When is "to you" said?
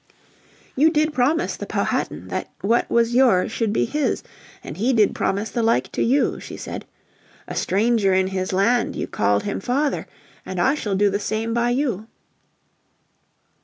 5.91-6.39